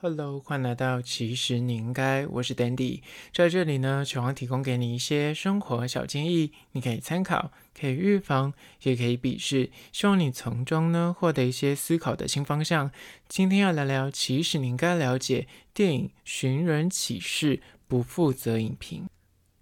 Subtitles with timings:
[0.00, 3.00] Hello，欢迎来到其实你应该，我是 Dandy，
[3.34, 12.92] 在这里呢，希望提供给你一些生活小建议，你可以参考，可以预防，也可以鄙视，希望你从中呢获得一些思考的新方向。
[13.26, 17.56] 今天要来聊，其实你应该了解电影《寻人启事》，
[17.88, 19.08] 不负责影评。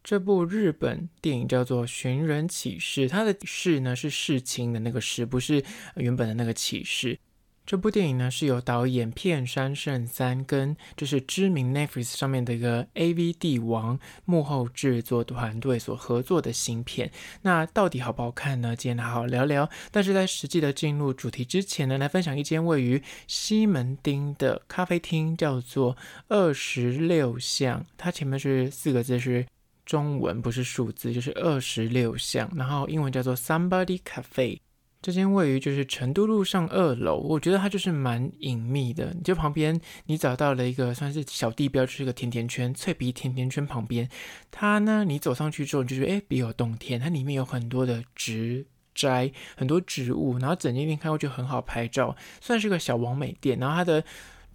[0.04, 5.64] 这部日本电影叫做《寻人启事》，它的“事”呢是事情的那个“事”，不是
[5.94, 7.18] 原本的那个启事。
[7.66, 17.10] 这部电影呢，是由导演片山圣三跟就是知名 Netflix 上面的一个 AV 帝王幕后制作团队所合作的新片。
[17.42, 18.76] 那到底好不好看呢？
[18.76, 19.68] 今天好好聊聊。
[19.90, 25.96] 但是在实际的进入主题之前呢，来分享一间位于西门町的咖啡厅，叫做
[26.28, 27.84] 二十六巷。
[27.96, 29.44] 它前面是四个字，是
[29.84, 32.48] 中文，不是数字，就是二十六巷。
[32.54, 34.60] 然后英文叫做 Somebody Cafe。
[35.02, 39.12] 这间位于就是成都路上二楼，我觉得它就是蛮隐秘的。
[39.14, 44.08] 你就旁边你找到了一个算是小地标，就是一个甜甜圈，脆皮甜甜圈旁边，
[44.50, 46.98] 它呢，你走上去之后你就觉得哎，别有洞天。
[46.98, 53.56] 它里面有很多的植栽，很多植物，然后整间店看过去很好拍照，算是个小网美店。
[53.60, 54.02] 然后它的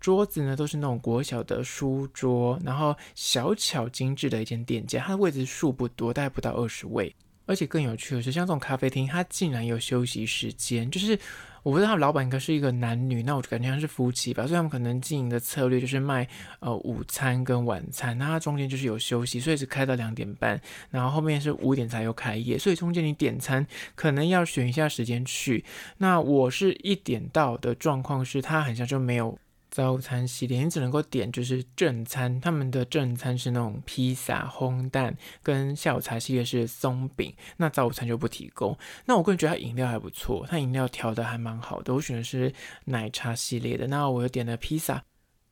[0.02, 7.16] 桌子呢都是那种国小的书桌，然后小巧精致的一间店家，它的位置数不多，大概不到二十位。
[7.52, 10.90] 而且更有趣的是，像这种咖啡厅，它竟然有休息时间。
[10.90, 11.20] 就是
[11.64, 14.48] 我不知道老板应该是一个男女，那我就感觉像是夫妻吧。
[14.48, 16.26] 所以他们可能经营的策略就是卖
[16.62, 22.58] 呃午餐跟晚餐，那它中间就是有休息，所以是开到两点半，然后后面是五点才有开业。
[22.58, 25.66] 所以中间你点餐可能要选一下时间去。
[25.98, 29.38] 那我是一点到的状况是，它好像就没有。
[29.72, 38.78] 早餐系列你只能够点就是正餐，他们的正餐是那种披萨、烘蛋，跟下午茶系列是松饼，那早午餐就不提供。
[39.06, 43.88] 那我个人觉得它饮料还不错，它饮料调的还蛮好的，我选的是奶茶系列的。
[43.88, 45.02] 那我又点了披萨。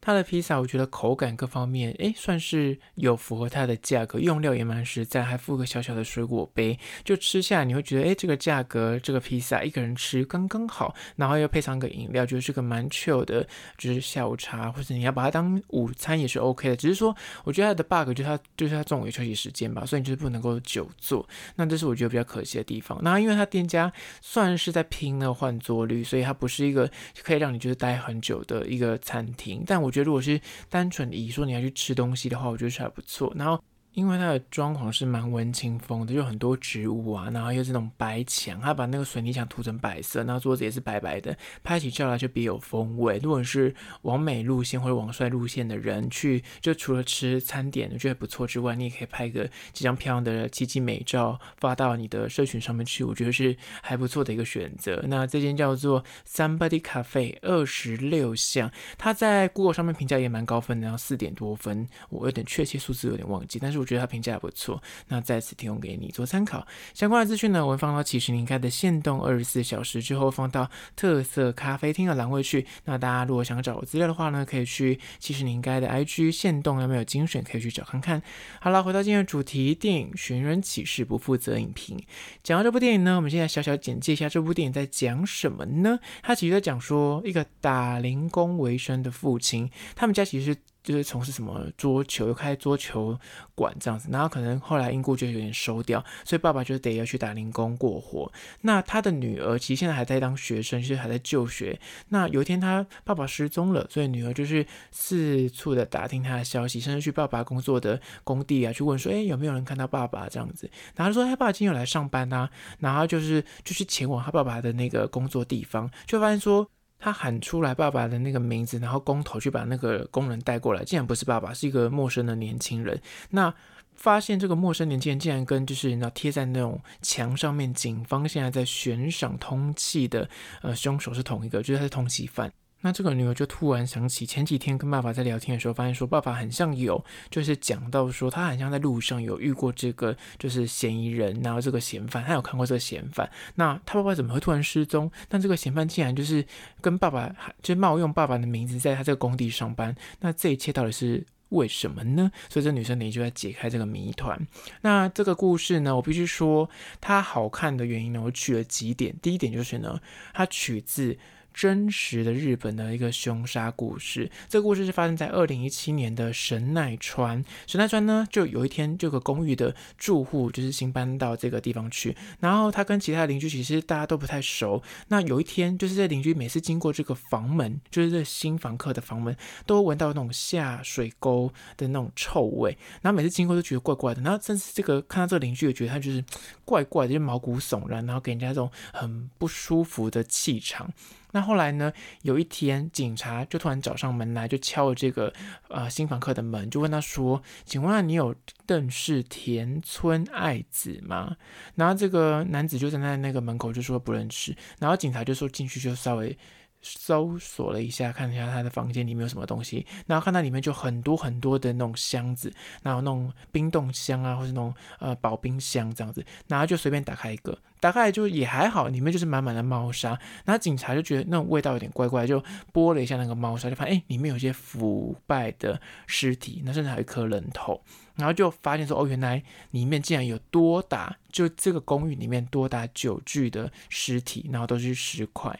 [0.01, 13.45] 它的披萨，我觉得口感各方面，诶，算是有符合它的价格，用料也蛮实在，还附个小小的水果杯，就吃下来你会觉得，诶，这个价格，这个披萨一个人吃刚刚好，然后又配上个饮料，就是个蛮 chill 的，
[13.77, 16.75] 就是下午茶，或者你要把它当午餐也是 OK 的。
[16.75, 22.97] 只是说，我觉得它的 bug 就是它就是它中午有休息时间吧，所以你就是不能够久坐，那这是我觉得比较可惜的地方。
[23.01, 23.91] 那因为它店家
[24.21, 26.89] 算是在拼那个换座率，所以它不是一个
[27.21, 30.05] 可以让你就是待很久的一个餐厅，但我我觉得。
[30.05, 30.39] 如果是
[30.69, 33.33] 单纯以说你要去吃东西的话，我觉得是还不错。
[33.35, 33.59] 然后。
[33.99, 43.19] 因为它的装潢是蛮文青风的，就很多植物啊，然后又是那种白墙，他把那个水泥墙涂成白色，然后桌子也是白白的，拍起照来就别有风味。
[43.21, 55.03] 如果是往美路线或者往帅路线的人去，就除了吃餐点我觉得不错之外，你也可以拍个几张漂亮的奇迹美照发到你的社群上面去，我觉得是还不错的一个选择。
[55.09, 63.79] 那这间叫做 Somebody Cafe 二十六巷，它在 Google 上面评价也蛮高分的，然后四点多分，我有点确切数字有点忘记，但是。
[63.79, 66.67] 我觉得他评价还不错，那再次提供给你做参考。
[66.93, 72.67] 相关的资讯呢，我会放到其实你应该的限动二十四小时之后，放到特色咖啡厅的栏位去。
[72.85, 78.21] 那大家如果想找资料的话呢，可以去其实你应该的 IG 限动有没有精选，可以去找看看。
[78.61, 81.97] 好了，回到今天的主题，电影《寻人启事》不负责影评。
[82.43, 85.97] 讲到这部电影呢，我们现在小小简介一下这部电影在讲什么呢？
[86.21, 90.55] 他其实在讲说一个打零工为生的父亲，他们家其实。
[90.89, 93.15] 就是从事什么桌球，又开桌球
[93.53, 98.31] 馆这样子，然后可能后来因故就有点收掉，所以爸爸就得要去打零工过活。
[98.61, 101.79] 那他的女儿其实现在还在当学生，就是还在就学。
[102.07, 110.67] 那有一天他爸爸失踪了，所以女儿就是四处的打听他的消息，甚至去爸爸工作的工地啊去问说，哎，有没有人看到爸爸这样子？
[110.95, 112.49] 然后说他爸爸今天有来上班啊，
[112.79, 116.67] 然后就是就去前往他爸爸的那个工作地方，就发现说。
[116.99, 123.01] 他喊出来爸爸的那个名字，然后工头去把那个工人带过来，竟然不是爸爸，是一个陌生的年轻人。
[123.29, 123.53] 那
[123.95, 130.29] 发现这个陌生年轻人竟然跟就是那贴在那种墙上面，警方现在在悬赏通缉的
[130.61, 132.51] 呃凶手是同一个，就是他是通缉犯。
[132.81, 143.29] 那这个女儿就突然想起前几天跟爸爸在聊天的时候，发现说爸爸很像有，就是讲到说他很像在路上有遇过这个就是嫌疑人，然后这个嫌犯，他有看过这个嫌犯。
[143.55, 145.11] 那他爸爸怎么会突然失踪？
[145.27, 146.45] 但这个嫌犯竟然就是
[146.79, 149.93] 跟爸爸，就冒用爸爸的名字在他这个工地上班。
[150.21, 152.31] 那这一切到底是为什么呢？
[152.47, 154.39] 所以这女生呢就在解开这个谜团。
[154.81, 156.69] 那这个故事呢，我必须说
[157.01, 159.13] 它好看的原因呢，我取了几点。
[159.21, 159.99] 第一点就是呢，
[160.33, 161.17] 它取自。
[161.53, 164.29] 真实的日本的一个凶杀故事。
[164.47, 167.43] 这个故事是发生在二零一七年的神奈川。
[167.67, 174.81] 神奈川呢，就有一天这个公寓的住户就是新搬到这个地方去，然后他跟其他邻居其实大家都不太熟。
[175.09, 179.35] 那有一天，就是这邻居每次经过这个房门，就是这新房客的房门，
[179.65, 184.21] 都闻到那种下水沟的那种臭味，然后每次经过都觉得怪怪的。
[184.21, 186.23] 然后甚至这个看到这个邻居，也觉得他就是
[186.63, 190.91] 怪怪的，就毛骨悚然，然后给人家这种很不舒服的气场。
[191.31, 191.91] 那后来呢？
[192.23, 195.31] 有一天，警察就突然找上门来，就敲了这个
[195.67, 198.35] 呃新房客的门，就问他说：“请问你有
[198.65, 201.35] 邓氏田村爱子吗？”
[201.75, 204.55] 然后这个男子就站在那个门口就说不认识。
[204.79, 206.37] 然后警察就说进去就稍微。
[206.81, 212.49] 搜索了一下，看一下他的房间里面有什么东西，然后看到里面就很多很多的那种箱子，
[212.81, 220.09] 然后那种冰冻箱啊，或是那种呃保冰箱这样子，然后就随便打开一个，打开来就也还好，里面就是满满的猫砂，
[220.45, 222.43] 然后警察就觉得那种味道有点怪怪，就
[222.73, 227.81] 拨了一下那个猫砂，就发现哎，里面有些腐败的尸体，那甚至还有一颗人头。
[228.15, 229.41] 然后就发现说，哦，原来
[229.71, 235.57] 里面竟然有多达，就这个公寓里面多达九具的尸体，然后都是尸块。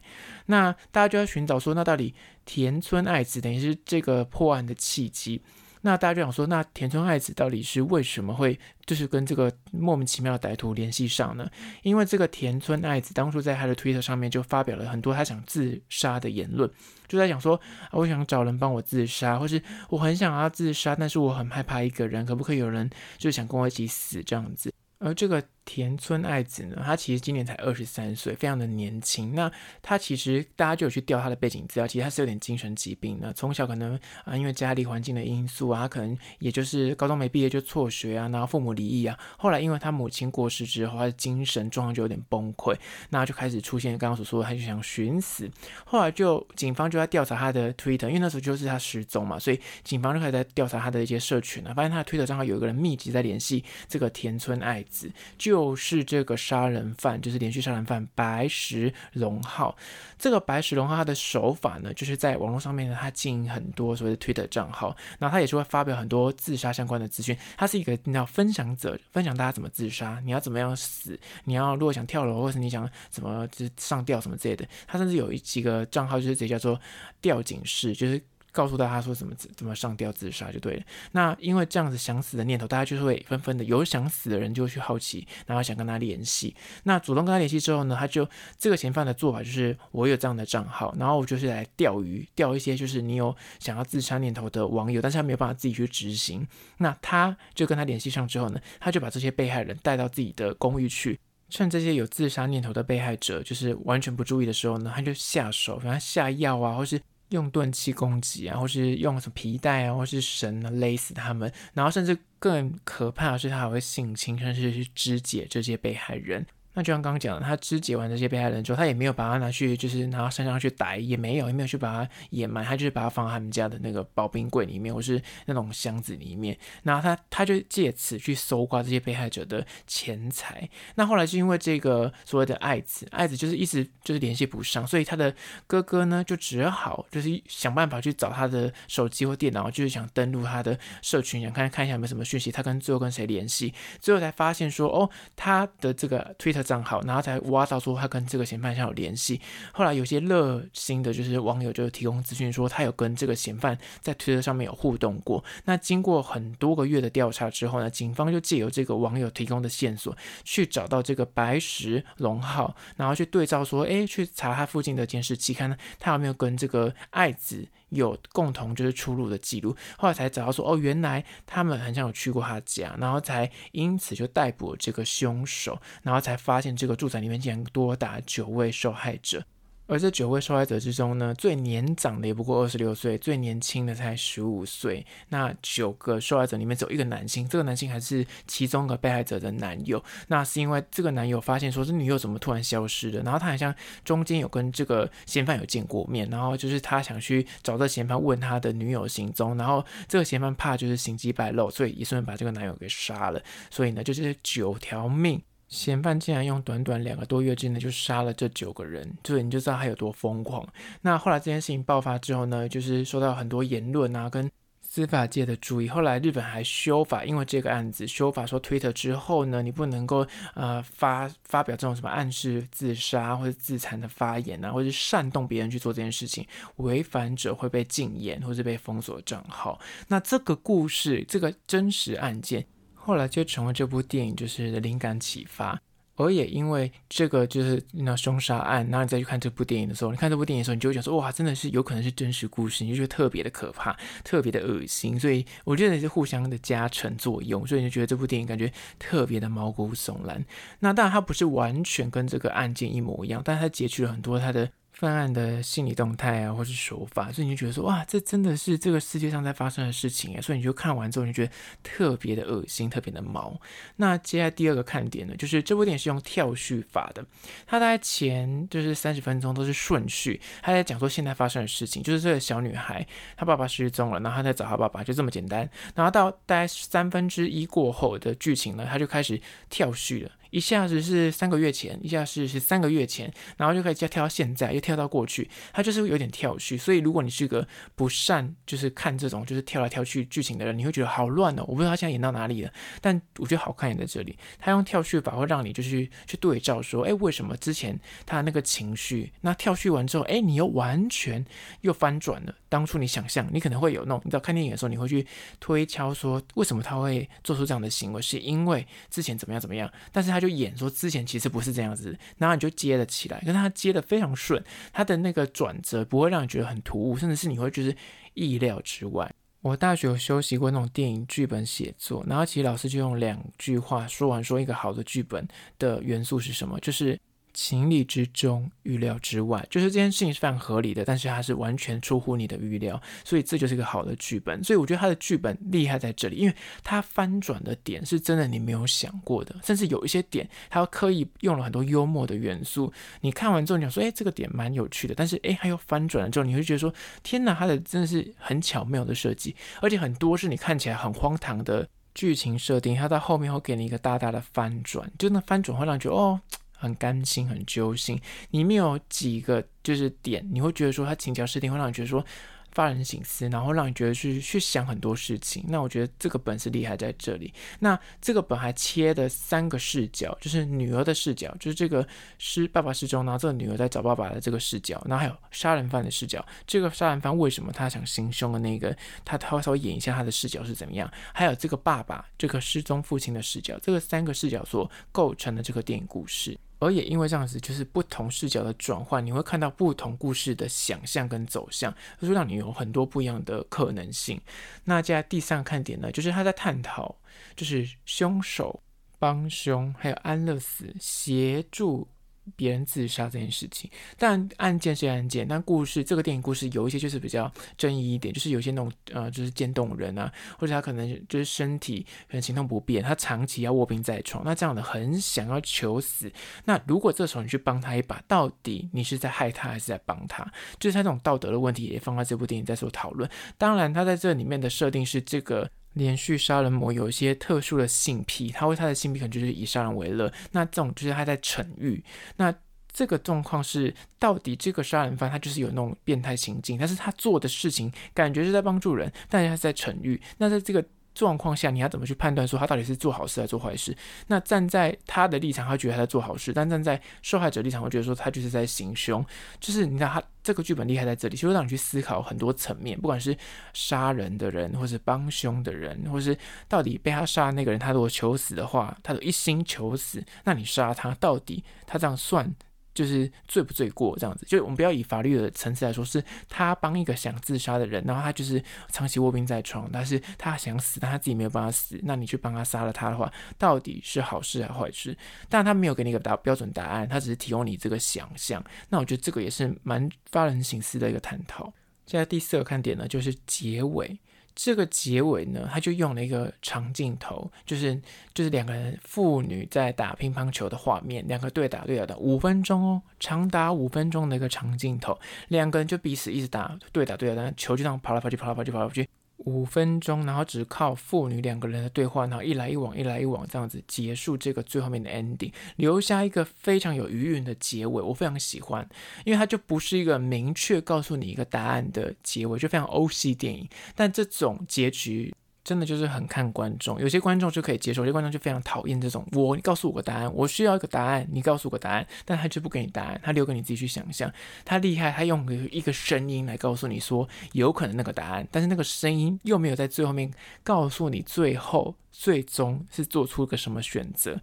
[0.47, 2.13] 那大家就要寻找说，那到底
[2.43, 5.41] 田村爱子等于是这个破案的契机。
[5.81, 11.49] 那大家就想说，那田村爱子到底是为什么会就是跟这个莫名其妙的歹徒联系上呢？
[11.83, 16.69] 因为这个田村爱子当初在他的推特上面就发表了很多他想自杀的言论，
[17.07, 17.59] 就在讲说，
[17.91, 24.73] 我想找人帮我自杀，或是我很想要自杀，但是我很害怕一个人，可不可以有人就想跟我一起死这样子？
[24.99, 25.43] 而这个。
[25.69, 29.35] 田村爱子呢，他其实今年才二十三岁，非常的年轻。
[29.35, 29.51] 那
[29.83, 33.31] 他其实大家就有去调他的背景资料，其实他是有点精神疾病的。
[33.33, 33.93] 从小可能
[34.25, 39.15] 啊，因为家里环境的因素啊，她可能也就是高中没毕业就辍学啊，然后父母离异啊。
[39.37, 42.75] 后来因为他母亲过世之后，他的精神状况就有点崩溃，
[43.11, 45.47] 那就开始出现刚刚所说的，他就想寻死。
[45.85, 55.58] 后来就警方就在调查他的 Twitter，因为那时候就是他失踪嘛，所以警方就开始在调查他的一些社群啊，发现他的 Twitter 账号有一个人密集在联系这个田村爱子，就。
[55.59, 59.75] 就是这个杀人犯，就是连续杀人犯白石龙浩。
[60.17, 67.37] 这个白石龙浩他的手法呢，就是在网络上面呢，他经营很多所谓的 Twitter 账号，然后他也是会发表很多自杀相关的资讯。
[67.57, 74.65] 他是一个你要分享者，分享大家怎么自杀，你要怎么样死，你要如果想跳楼，或是你想怎么就是上吊什么之类的。
[74.87, 76.79] 他甚至有一几个账号就是直接叫做
[77.21, 78.21] 吊警室，就是。
[78.59, 80.83] 告诉大家说怎么怎么上吊自杀就对了。
[81.13, 86.53] 那因为这样子想死的念头，大家就会纷纷的有想死的人就去好奇，然后想跟他联系。
[86.83, 88.27] 那主动跟他联系之后呢，他就
[88.57, 96.45] 这个嫌犯的做法就是我有这样的账号，然后我就是来钓鱼，钓一些就是你有想要自杀念头的网友，但是他没有办法自己去执行。
[96.79, 101.17] 那他就跟他联系上之后呢，他就把这些被害人带到自己的公寓去，
[101.49, 106.99] 趁这些有自杀念头的被害者就是完全不注意的时候呢，他就下手，给他下药啊，或是。
[107.29, 116.45] 用钝器攻击啊，或是用什么皮带啊，或是绳啊勒死他们，然后甚至更可怕的是，他还会性侵，甚至是肢解这些被害人。
[116.79, 126.57] 那就像刚刚讲的，他肢解完这些被害人之后，他也没有把他拿去，就是拿到山上去逮，也没有，也没有去把他掩埋，他就是把他放在他们家的那个保冰柜里面，或是那种箱子里面。
[126.83, 130.69] 然后他他就借此去搜刮这些被害者的钱财。
[130.95, 135.35] 那后来是因为这个所谓的爱子，爱子就是一直就是联系不上，所以他的
[135.67, 146.68] 哥哥呢就只好就是想办法去找他的手机或电脑，就是想登录他的社群，想看看一下有没有什么讯息，他跟最后跟谁联系，最后才发现说哦，他的这个 Twitter。
[146.69, 149.41] 账号，然后才挖到说他跟这个嫌犯像有联系。
[149.73, 155.43] 后来有些热心的，就是网友就提供资讯说，他有跟这个嫌犯在推特上面有互动过。
[155.65, 167.67] 那经过很多个月的调查之后呢，警方就借由这个网友提供的线索，去找到这个白石龙浩，然后去对照说，哎，去查他附近的监视器，看他有没有跟这个爱子。
[167.89, 179.43] 有共同就是出入的记录，后来才找到说哦，原来他们很像有去过他家，然后才因此就逮捕了这个凶手，然后才发现这个住宅里面竟然多达九位受害者。
[179.89, 185.03] 而这九位受害者之中呢，最年长的也不过二十六岁，最年轻的才十五岁。
[185.29, 190.01] 那九个受害者里面只有一个男性，这个男性还是其中一个被害者的男友。
[190.27, 193.23] 那是因为这个男友发现说，这女友怎么突然消失了？
[193.23, 193.73] 然后他好像
[194.05, 203.41] 中间有跟这个嫌犯有见过面，然后就是他想去找这嫌犯问他的女友行踪，然后这个嫌犯怕就是行迹败露，所以也顺便把这个男友给杀了。
[203.71, 205.41] 所以呢，就是九条命。
[205.69, 210.67] 嫌犯竟然用短短两个多月之内就杀了这九个人，对，你就知道他有多疯狂。
[211.01, 214.49] 那后来这件事情爆发之后呢，就是受到很多言论啊，跟
[214.81, 215.87] 司法界的注意。
[215.87, 226.43] 后来日本还修法，因为这个案子修法说，推特之后呢，你不能够呃发发表这种什么暗示自杀或者自残的发言啊，或者是煽动别人去做这件事情，
[226.77, 229.79] 违反者会被禁言或者被封锁账号。
[230.07, 232.65] 那这个故事，这个真实案件，
[232.99, 235.81] 后来就成为这部电影就是的灵感启发。
[236.15, 245.17] 而也因为这个就是那凶杀案，然后你再去看这部电影的时候，你看这部电影的时候，你就会觉得说哇，真的是有可能是真实故事，你就觉得特别的可怕，特别的恶心。
[245.17, 250.45] 所以我觉得是互相的加成作用，所以你就觉得这部电影感觉特别的毛骨悚然。
[250.79, 254.69] 那当然它不是完全跟这个案件一模一样，但它截取了很多它的。
[254.91, 263.59] 犯案的心理动态啊，或是手法，所以你就觉得说，哇，这真的是这个世界上在发生的事情啊，所以你就看完之后，你就觉得特别的恶心，特别的毛。
[263.95, 267.25] 那接下来第二个看点呢，就是这部电影是用跳叙法的，
[267.65, 273.05] 它大概前就是三十分钟都是顺序，他在讲说现在发生的事情，就是这个小女孩
[273.37, 275.69] 她爸爸失踪了，然后她在找她爸爸，就这么简单。
[275.95, 280.31] 然后到大概三分之一过后的剧情呢，他就开始跳叙了。
[280.51, 286.77] 一下子是三个月前，一下子是三个月前，然后就可以再跳到现在，又跳到过去，它就是有点跳序。
[286.77, 291.63] 所以如果你是个不善就是看这种就是跳来跳去剧情的人，你会觉得好乱哦。
[291.67, 294.35] 我不知道他现在演到哪里了，但我觉得好看也在这里。
[294.57, 301.45] 他用跳序法会让你就是去对照说，哎，为什么之前他那个情绪，那跳序完之后，哎，你又完全
[301.81, 302.55] 又翻转了。
[302.67, 305.25] 当初你想象，你可能会有那种，你知道看电影的时候，你会去
[305.59, 310.38] 推敲说，为什么他会做出这样的行为，是因为之前怎么样怎么样，但是他。
[310.39, 317.95] 就演说之前其实不是这样子，然后你就接了起来，可是他接的非常顺，他的那个转折不会让你觉得很突兀，甚至是你会觉得
[318.33, 319.31] 意料之外。
[319.61, 327.19] 我大学有修习过那种电影剧本写作，然后其实老师就用两句话说完，说一个好的剧本的元素是什么，就是。
[327.61, 334.63] 情理之中，预料之外，就是这件事情是非常合理的，但是它是完全出乎你的预料，所以这就是一个好的剧本。
[334.63, 342.91] 所以我觉得他的剧本厉害在这里，因为他翻转的点是真的你没有想过的，甚至有一些点他刻意用了很多幽默的元素。
[343.19, 351.85] 你看完之后，你想说，哎，这个点蛮有趣的，但是哎，他又翻转了之后，你会觉得说，天哪，他的真的是很巧妙的设计，而且很多是你看起来很荒唐的
[352.15, 356.39] 剧情设定，他到后面会给你一个大大的翻转，就那翻转会让你觉得哦。
[356.79, 358.19] 很甘心，很揪心。
[358.51, 362.25] 里面有几个就是点，你会觉得说他情节设定会让你觉得说
[362.71, 365.65] 发人省思，然后让你觉得去去想很多事情。
[365.67, 367.51] 那我觉得这个本是厉害在这里。
[367.79, 372.07] 那这个本还切的三个视角，就是女儿的视角，就是这个
[372.37, 376.45] 失爸爸失踪，然后这个女儿在找爸爸的这个视角，然后还有杀人犯的视角。
[376.67, 378.95] 这个杀人犯为什么他想行凶的那个，
[379.25, 381.11] 他他会稍微演一下他的视角是怎么样？
[381.33, 386.55] 还有这个爸爸这个失踪父亲的视角，这个三个视角所构成的这个电影故事。
[386.79, 394.39] 而也因为这样子，就是不同视角的转换，你会看到不同故事的想象跟走向，就是让你有很多不一样的可能性。
[394.85, 397.15] 那接下来第三个看点呢，就是他在探讨，
[397.55, 398.81] 就是凶手
[399.19, 402.07] 帮凶，还有安乐死协助。
[402.55, 416.31] 别人自杀这件事情，但案件是案件，但故事这个电影故事有一些就是比较争议一点，就是有些那种呃，就是渐冻人啊，或者他可能就是身体可能行动不便，他长期要卧病在床，那这样的很想要求死，
[416.65, 420.43] 那如果这时候你去帮他一把，到底你是在害他还是在帮他？
[420.79, 423.29] 就是他这种道德的问题也放在这部电影在做讨论。
[423.57, 425.69] 当然，他在这里面的设定是这个。
[425.93, 430.31] 连续杀人魔有一些特殊的性癖，他会他的性癖可能就是以杀人为乐。
[430.51, 432.03] 那这种就是他在惩欲。
[432.37, 432.53] 那
[432.91, 440.21] 这个状况是，到底这个杀人犯他就是有那种变态行径，但是他做的事情感觉是在帮助人，但是他是在惩欲。
[440.37, 440.83] 那在这个。
[441.13, 443.95] 状况下，你要怎么去判断说他到底是做好事还是做坏事？
[444.27, 449.25] 那站在他的立场，他觉得他在做好事；但站在受害者立场，会觉得说他就是在行凶。
[449.59, 453.35] 就是你知道，他这个剧本厉害在这里，就会让你去思考很多层面，不管是
[453.73, 456.37] 杀人的人，或是帮凶的人，或是
[456.67, 462.55] 到底被他杀的那个人，他如果求死的话，他都一心求死，那你杀他，到底他这样算？
[462.99, 475.17] 就是罪不罪过这样子，就我们不要以法律的层次来说，是他帮一个想自杀的人，然后他就是长期卧病在床，但是他想死，但他自己没有办法死，那你去帮他杀了他的话，到底是好事还是坏事？
[475.47, 478.61] 但他没有给你一个答标准答案，他只是提供你这个想象。
[478.89, 481.71] 那我觉得这个也是蛮发人省思的一个探讨。
[482.05, 484.19] 现在第四个看点呢，就是结尾。
[484.61, 487.97] 这个结尾呢，他就用了一个长镜头，就是
[488.33, 499.07] 就是两个人父女在打乒乓球的画面，两个对打对打的五分钟哦，长达五分钟的一个长镜头，两个人就彼此一直打对打对打，但球就这样跑来跑去，跑来跑去，跑来跑去。
[499.45, 508.87] 五分钟，然后只靠父女两个人的对话，然后一来一往，一来一往这样子结束这个最后面的 ending，留下一个非常有余韵的结尾，我非常喜欢，
[509.25, 515.33] 因为它就不是一个明确告诉你一个答案的结尾，就非常欧系电影，但这种结局。
[515.69, 519.23] 真的就是很看观众，有些观众就可以接受，有些观众就非常讨厌这种。
[519.33, 524.33] 我，你告诉我个答案，我需要一个答案，你告诉我个答案，但他却不给你答案，他留给你自己去想象。
[524.65, 530.33] 他厉害，他用一个声音来告诉你说有可能那个答案，但是那个声音又没有在最后面
[530.63, 534.41] 告诉你最后最终是做出个什么选择。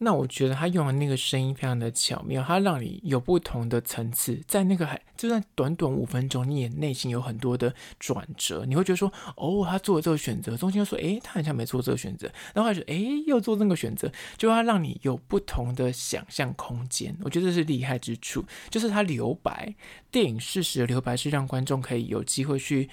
[0.00, 19.74] 那我觉得他用的那个声音非常的巧妙，他让你有不同的层次，在那个还就算短短五分钟，你也内心有很多的转折，你会觉得说，哦，他做了这个选择，中间又说，诶，他好像没做这个选择，然后还是，诶，又做那个选择，就他让你有不同的想象空间，我觉得这是厉害之处，就是他留白，
[20.12, 22.88] 电影事实的留白是让观众可以有机会去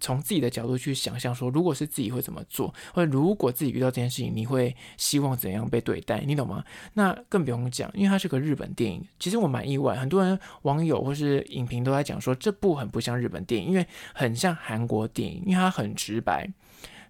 [0.00, 6.39] 从自己的角度去想象说，如果是自己会怎么做，或者如果自己遇到这件事情，你会希望怎样被对待，你。
[6.40, 6.64] 懂吗？
[6.94, 9.04] 那更不用讲，因为它是个日本电影。
[9.18, 16.48] 其实我蛮意外，很多人网友或是影评都在讲说，这部很不像日本电影，因为很像韩国电影，因为它很直白。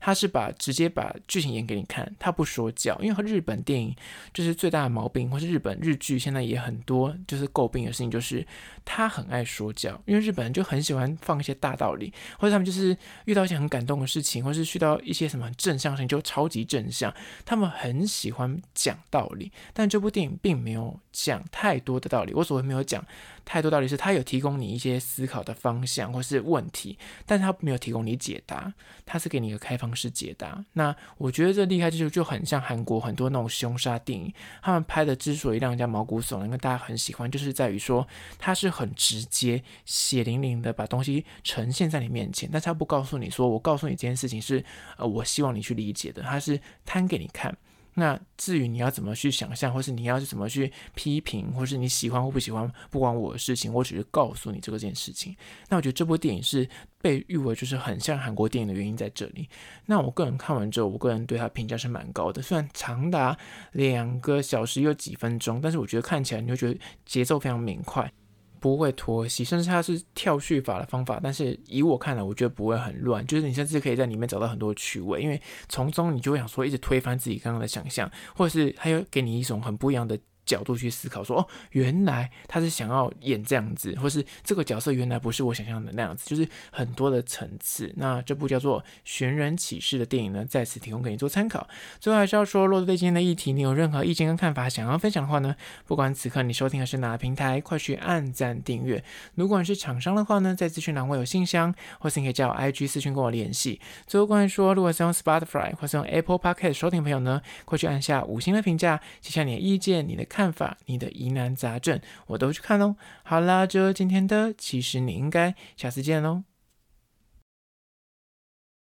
[0.01, 3.95] 他是把直接把剧情演给你看，他不说教，因为和日本电影
[4.33, 8.45] 就是最大的毛病，或是日本日剧现在也很多就是诟病的事情，就是
[8.85, 17.15] 他很爱说教，因为日本人就很喜欢放一些大道理，或者他们就是遇到一些很感动的事情，或是遇到一些什么正向性就超级正向，
[17.45, 23.05] 他们很喜欢讲道理，但这部电影并没有讲太多的道理，我所谓没有讲。
[23.43, 28.73] 太多道理是，他有提供你一些思考的方向或是问题，但他没有提供你解答，
[29.05, 30.65] 他是给你一个开放式解答。
[30.73, 34.33] 那我觉得这厉害之处就很像韩国很多那种凶杀电影，
[34.63, 38.07] 他们拍的之所以让人家毛骨悚然，跟大家很喜欢，就是在于说
[38.39, 44.65] 他是很直接、血淋淋的把东西呈现在你面前，但是他不告诉你说，我告诉你这件事情是
[44.97, 47.57] 呃，我希望你去理解的，他是摊给你看。
[47.95, 55.37] 那至于你要怎么去想象，或是你要是怎么去批评，或是你喜欢或不喜欢，不关我的事情，我只是告诉你这个件事情。
[55.69, 56.69] 那我觉得这部电影是
[57.03, 59.49] 被誉为就是很像韩国电影的原因在这里。
[59.87, 63.37] 那我个人看完之后，我个人对它评价是蛮高的，虽然长达
[63.73, 68.13] 两个小时又几分钟，但是我觉得看起来你会觉得节奏非常明快。
[68.61, 80.19] 不会脱戏，甚至它是跳序法的方法，但是以我看来，我觉得不会很乱，就是你甚至可以在里面找到很多趣味，因为从中你就会想说，一直推翻自己刚刚的想象，或者是它又给你一种很不一样的。
[80.51, 87.93] 角度去思考说，哦，原来他是想要演这样子，或是这个角色原来不是我想象的那样子，就是很多的层次。
[87.97, 91.69] 那这部叫做《寻人启事》的电影呢，在此提供给你做参考。
[92.01, 95.55] 最后还是要说，若对今天的议题你有任何意见跟看法想要分享的话呢，
[95.87, 99.05] 不管此刻你收听的是哪个平台，快去按赞订阅。
[99.37, 103.81] 如果你是厂商的话呢，在资讯栏会有信箱，或是你可以叫我 IG 私讯跟我联系。
[104.09, 110.40] 最后关于说，如果是用 Spotify 或是用 Apple Podcast 收听朋友呢，快去按下五星的评价，写下你的意见、你的看。
[110.41, 112.97] 看法，你的疑难杂症，我都去看喽。
[113.23, 116.45] 好啦，就今天的，其实你应该下次见喽。